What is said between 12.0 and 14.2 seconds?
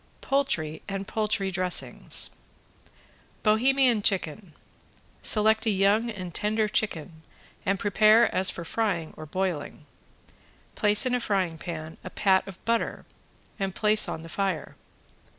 a pat of butter and place